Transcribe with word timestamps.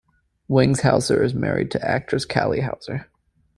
Wings 0.47 0.81
Hauser 0.81 1.21
is 1.23 1.35
married 1.35 1.69
to 1.69 1.87
actress 1.87 2.25
Cali 2.25 2.61
Hauser. 2.61 3.07